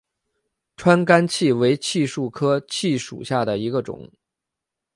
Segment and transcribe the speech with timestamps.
[0.75, 4.11] 川甘槭为槭树科槭属下的一个种。